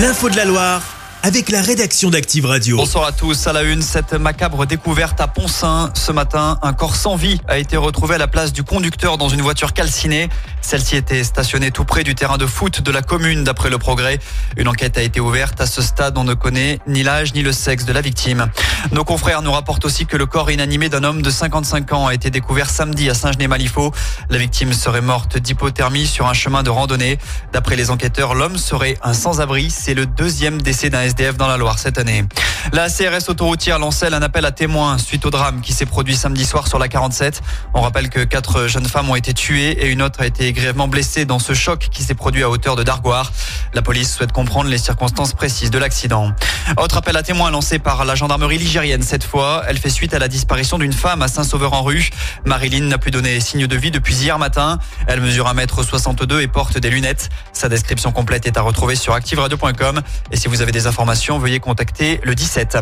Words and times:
L'info 0.00 0.30
de 0.30 0.36
la 0.36 0.46
Loire 0.46 0.89
avec 1.22 1.50
la 1.50 1.60
rédaction 1.60 2.08
d'Active 2.08 2.46
Radio. 2.46 2.78
Bonsoir 2.78 3.04
à 3.04 3.12
tous. 3.12 3.46
À 3.46 3.52
la 3.52 3.62
une, 3.62 3.82
cette 3.82 4.14
macabre 4.14 4.66
découverte 4.66 5.20
à 5.20 5.28
Poncin. 5.28 5.90
Ce 5.94 6.12
matin, 6.12 6.58
un 6.62 6.72
corps 6.72 6.96
sans 6.96 7.16
vie 7.16 7.38
a 7.46 7.58
été 7.58 7.76
retrouvé 7.76 8.14
à 8.14 8.18
la 8.18 8.26
place 8.26 8.52
du 8.52 8.62
conducteur 8.62 9.18
dans 9.18 9.28
une 9.28 9.42
voiture 9.42 9.74
calcinée. 9.74 10.30
Celle-ci 10.62 10.96
était 10.96 11.22
stationnée 11.24 11.70
tout 11.70 11.84
près 11.84 12.04
du 12.04 12.14
terrain 12.14 12.38
de 12.38 12.46
foot 12.46 12.80
de 12.80 12.90
la 12.90 13.02
commune, 13.02 13.44
d'après 13.44 13.68
le 13.68 13.76
progrès. 13.76 14.18
Une 14.56 14.68
enquête 14.68 14.96
a 14.96 15.02
été 15.02 15.20
ouverte. 15.20 15.60
À 15.60 15.66
ce 15.66 15.82
stade, 15.82 16.16
on 16.16 16.24
ne 16.24 16.34
connaît 16.34 16.78
ni 16.86 17.02
l'âge 17.02 17.34
ni 17.34 17.42
le 17.42 17.52
sexe 17.52 17.84
de 17.84 17.92
la 17.92 18.00
victime. 18.00 18.50
Nos 18.92 19.04
confrères 19.04 19.42
nous 19.42 19.52
rapportent 19.52 19.84
aussi 19.84 20.06
que 20.06 20.16
le 20.16 20.26
corps 20.26 20.50
inanimé 20.50 20.88
d'un 20.88 21.04
homme 21.04 21.20
de 21.20 21.30
55 21.30 21.92
ans 21.92 22.06
a 22.06 22.14
été 22.14 22.30
découvert 22.30 22.70
samedi 22.70 23.10
à 23.10 23.14
Saint-Genès-Malifaux. 23.14 23.92
La 24.30 24.38
victime 24.38 24.72
serait 24.72 25.02
morte 25.02 25.36
d'hypothermie 25.36 26.06
sur 26.06 26.28
un 26.28 26.34
chemin 26.34 26.62
de 26.62 26.70
randonnée. 26.70 27.18
D'après 27.52 27.76
les 27.76 27.90
enquêteurs, 27.90 28.34
l'homme 28.34 28.56
serait 28.56 28.96
un 29.02 29.12
sans-abri. 29.12 29.70
C'est 29.70 29.94
le 29.94 30.06
deuxième 30.06 30.62
décès 30.62 30.88
d'un 30.88 31.09
SDF 31.10 31.36
dans 31.36 31.48
la 31.48 31.56
Loire 31.56 31.78
cette 31.78 31.98
année. 31.98 32.24
La 32.72 32.88
CRS 32.88 33.28
autoroutière 33.28 33.78
lançait 33.80 34.12
un 34.12 34.22
appel 34.22 34.44
à 34.44 34.52
témoins 34.52 34.96
suite 34.96 35.26
au 35.26 35.30
drame 35.30 35.60
qui 35.60 35.72
s'est 35.72 35.86
produit 35.86 36.14
samedi 36.14 36.44
soir 36.44 36.68
sur 36.68 36.78
la 36.78 36.88
47. 36.88 37.42
On 37.74 37.80
rappelle 37.80 38.10
que 38.10 38.20
quatre 38.20 38.68
jeunes 38.68 38.86
femmes 38.86 39.10
ont 39.10 39.16
été 39.16 39.34
tuées 39.34 39.72
et 39.82 39.88
une 39.88 40.02
autre 40.02 40.20
a 40.20 40.26
été 40.26 40.52
grièvement 40.52 40.86
blessée 40.86 41.24
dans 41.24 41.40
ce 41.40 41.52
choc 41.52 41.88
qui 41.90 42.04
s'est 42.04 42.14
produit 42.14 42.44
à 42.44 42.50
hauteur 42.50 42.76
de 42.76 42.84
Dargoire. 42.84 43.32
La 43.74 43.82
police 43.82 44.14
souhaite 44.14 44.30
comprendre 44.30 44.70
les 44.70 44.78
circonstances 44.78 45.32
précises 45.32 45.70
de 45.70 45.78
l'accident. 45.78 46.32
Autre 46.76 46.98
appel 46.98 47.16
à 47.16 47.24
témoins 47.24 47.50
lancé 47.50 47.80
par 47.80 48.04
la 48.04 48.14
gendarmerie 48.14 48.58
ligérienne 48.58 49.02
cette 49.02 49.24
fois. 49.24 49.64
Elle 49.66 49.78
fait 49.78 49.90
suite 49.90 50.14
à 50.14 50.20
la 50.20 50.28
disparition 50.28 50.78
d'une 50.78 50.92
femme 50.92 51.22
à 51.22 51.28
Saint-Sauveur-en-Rue. 51.28 52.10
Marilyn 52.44 52.84
n'a 52.84 52.98
plus 52.98 53.10
donné 53.10 53.40
signe 53.40 53.66
de 53.66 53.76
vie 53.76 53.90
depuis 53.90 54.14
hier 54.14 54.38
matin. 54.38 54.78
Elle 55.08 55.20
mesure 55.20 55.52
1m62 55.52 56.40
et 56.40 56.46
porte 56.46 56.78
des 56.78 56.90
lunettes. 56.90 57.30
Sa 57.52 57.68
description 57.68 58.12
complète 58.12 58.46
est 58.46 58.56
à 58.56 58.62
retrouver 58.62 58.94
sur 58.94 59.14
activeradio.com. 59.14 60.02
Et 60.30 60.36
si 60.36 60.46
vous 60.46 60.62
avez 60.62 60.70
des 60.70 60.86
informations, 60.86 60.99
veuillez 61.38 61.60
contacter 61.60 62.20
le 62.24 62.34
17. 62.34 62.78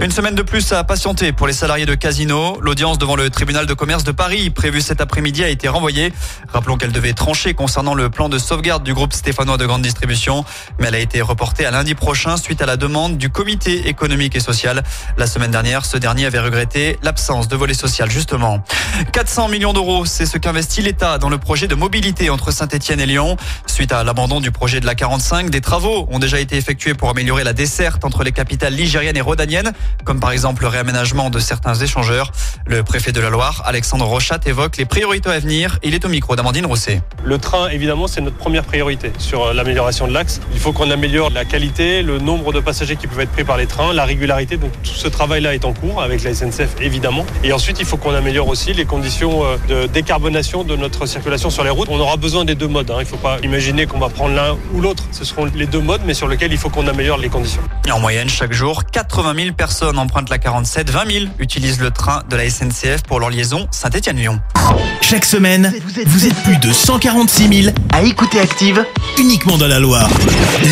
Une 0.00 0.10
semaine 0.10 0.34
de 0.34 0.42
plus 0.42 0.72
à 0.72 0.82
patienter 0.84 1.32
pour 1.32 1.46
les 1.46 1.52
salariés 1.52 1.86
de 1.86 1.94
Casino. 1.94 2.58
L'audience 2.60 2.98
devant 2.98 3.16
le 3.16 3.30
tribunal 3.30 3.66
de 3.66 3.74
commerce 3.74 4.04
de 4.04 4.12
Paris, 4.12 4.50
prévue 4.50 4.80
cet 4.80 5.00
après-midi, 5.00 5.44
a 5.44 5.48
été 5.48 5.68
renvoyée. 5.68 6.12
Rappelons 6.52 6.76
qu'elle 6.76 6.92
devait 6.92 7.12
trancher 7.12 7.54
concernant 7.54 7.94
le 7.94 8.10
plan 8.10 8.28
de 8.28 8.38
sauvegarde 8.38 8.82
du 8.82 8.92
groupe 8.92 9.12
stéphanois 9.12 9.56
de 9.56 9.66
grande 9.66 9.82
distribution, 9.82 10.44
mais 10.78 10.88
elle 10.88 10.94
a 10.94 10.98
été 10.98 11.20
reportée 11.20 11.64
à 11.64 11.70
lundi 11.70 11.94
prochain 11.94 12.36
suite 12.36 12.60
à 12.60 12.66
la 12.66 12.76
demande 12.76 13.18
du 13.18 13.30
comité 13.30 13.88
économique 13.88 14.34
et 14.36 14.40
social. 14.40 14.82
La 15.16 15.26
semaine 15.26 15.50
dernière, 15.50 15.84
ce 15.84 15.96
dernier 15.96 16.26
avait 16.26 16.40
regretté 16.40 16.98
l'absence 17.02 17.48
de 17.48 17.56
volet 17.56 17.74
social, 17.74 18.10
justement. 18.10 18.64
400 19.12 19.48
millions 19.48 19.72
d'euros, 19.72 20.04
c'est 20.06 20.26
ce 20.26 20.38
qu'investit 20.38 20.82
l'État 20.82 21.18
dans 21.18 21.28
le 21.28 21.38
projet 21.38 21.68
de 21.68 21.74
mobilité 21.74 22.30
entre 22.30 22.50
Saint-Etienne 22.50 23.00
et 23.00 23.06
Lyon. 23.06 23.36
Suite 23.66 23.92
à 23.92 24.02
l'abandon 24.04 24.40
du 24.40 24.50
projet 24.50 24.80
de 24.80 24.86
la 24.86 24.94
45, 24.94 25.50
des 25.50 25.60
travaux 25.60 26.08
ont 26.10 26.18
déjà 26.18 26.40
été 26.40 26.56
effectués 26.56 26.94
pour 26.94 27.10
améliorer 27.10 27.44
la 27.44 27.52
desserte 27.60 28.06
entre 28.06 28.24
les 28.24 28.32
capitales 28.32 28.72
ligériennes 28.72 29.18
et 29.18 29.20
rhodaniennes, 29.20 29.72
comme 30.04 30.18
par 30.18 30.32
exemple 30.32 30.62
le 30.62 30.68
réaménagement 30.68 31.28
de 31.28 31.38
certains 31.38 31.74
échangeurs. 31.74 32.32
Le 32.66 32.82
préfet 32.82 33.12
de 33.12 33.20
la 33.20 33.28
Loire, 33.28 33.62
Alexandre 33.66 34.06
Rochat, 34.06 34.40
évoque 34.46 34.78
les 34.78 34.86
priorités 34.86 35.28
à 35.28 35.38
venir. 35.38 35.78
Il 35.82 35.94
est 35.94 36.02
au 36.06 36.08
micro 36.08 36.36
d'Amandine 36.36 36.64
Rousset. 36.64 37.02
Le 37.22 37.36
train, 37.36 37.68
évidemment, 37.68 38.06
c'est 38.06 38.22
notre 38.22 38.38
première 38.38 38.64
priorité 38.64 39.12
sur 39.18 39.44
euh, 39.44 39.52
l'amélioration 39.52 40.08
de 40.08 40.14
l'axe. 40.14 40.40
Il 40.54 40.58
faut 40.58 40.72
qu'on 40.72 40.90
améliore 40.90 41.28
la 41.28 41.44
qualité, 41.44 42.02
le 42.02 42.18
nombre 42.18 42.54
de 42.54 42.60
passagers 42.60 42.96
qui 42.96 43.06
peuvent 43.06 43.20
être 43.20 43.30
pris 43.32 43.44
par 43.44 43.58
les 43.58 43.66
trains, 43.66 43.92
la 43.92 44.06
régularité. 44.06 44.56
Donc 44.56 44.72
tout 44.82 44.94
ce 44.94 45.08
travail-là 45.08 45.54
est 45.54 45.66
en 45.66 45.74
cours 45.74 46.00
avec 46.02 46.22
la 46.22 46.32
SNCF, 46.32 46.80
évidemment. 46.80 47.26
Et 47.44 47.52
ensuite, 47.52 47.78
il 47.78 47.84
faut 47.84 47.98
qu'on 47.98 48.14
améliore 48.14 48.48
aussi 48.48 48.72
les 48.72 48.86
conditions 48.86 49.44
euh, 49.44 49.58
de 49.68 49.86
décarbonation 49.86 50.64
de 50.64 50.76
notre 50.76 51.04
circulation 51.04 51.50
sur 51.50 51.62
les 51.62 51.68
routes. 51.70 51.88
On 51.90 52.00
aura 52.00 52.16
besoin 52.16 52.46
des 52.46 52.54
deux 52.54 52.68
modes. 52.68 52.90
hein. 52.90 52.96
Il 53.00 53.04
ne 53.04 53.04
faut 53.04 53.16
pas 53.18 53.36
imaginer 53.42 53.84
qu'on 53.84 53.98
va 53.98 54.08
prendre 54.08 54.34
l'un 54.34 54.56
ou 54.72 54.80
l'autre. 54.80 55.04
Ce 55.12 55.26
seront 55.26 55.44
les 55.54 55.66
deux 55.66 55.80
modes, 55.80 56.00
mais 56.06 56.14
sur 56.14 56.26
lesquels 56.26 56.52
il 56.52 56.58
faut 56.58 56.70
qu'on 56.70 56.86
améliore 56.86 57.18
les 57.18 57.28
conditions. 57.28 57.49
Et 57.86 57.92
en 57.92 58.00
moyenne, 58.00 58.28
chaque 58.28 58.52
jour, 58.52 58.84
80 58.84 59.34
000 59.34 59.54
personnes 59.54 59.98
empruntent 59.98 60.30
la 60.30 60.38
47, 60.38 60.90
20 60.90 61.10
000 61.10 61.24
utilisent 61.38 61.80
le 61.80 61.90
train 61.90 62.22
de 62.28 62.36
la 62.36 62.48
SNCF 62.48 63.02
pour 63.06 63.20
leur 63.20 63.30
liaison 63.30 63.66
Saint-Étienne-Lyon. 63.70 64.40
Chaque 65.00 65.24
semaine, 65.24 65.72
vous 66.06 66.26
êtes 66.26 66.42
plus 66.42 66.58
de 66.58 66.72
146 66.72 67.62
000 67.64 67.76
à 67.92 68.02
écouter 68.02 68.40
Active 68.40 68.84
uniquement 69.18 69.56
dans 69.56 69.68
la 69.68 69.80
Loire. 69.80 70.08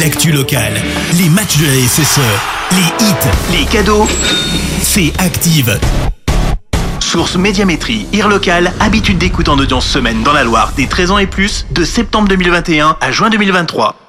L'actu 0.01 0.33
locale, 0.33 0.75
les 1.15 1.29
matchs 1.29 1.57
de 1.59 1.67
la 1.67 1.89
SSE, 1.89 2.21
les 2.73 3.07
hits, 3.07 3.59
les 3.59 3.65
cadeaux, 3.65 4.07
c'est 4.83 5.13
Active. 5.19 5.79
Source 7.01 7.37
Médiamétrie, 7.37 8.07
IR 8.13 8.29
local, 8.29 8.73
habitude 8.81 9.19
d'écoute 9.19 9.49
en 9.49 9.59
audience 9.59 9.87
semaine 9.87 10.23
dans 10.23 10.33
la 10.33 10.45
Loire 10.45 10.73
des 10.77 10.87
13 10.87 11.11
ans 11.11 11.19
et 11.19 11.27
plus, 11.27 11.67
de 11.71 11.85
septembre 11.85 12.29
2021 12.29 12.97
à 13.01 13.11
juin 13.11 13.31
2023. 13.31 14.08